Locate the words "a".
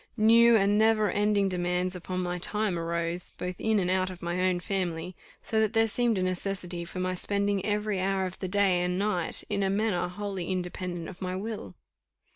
6.17-6.23, 9.61-9.69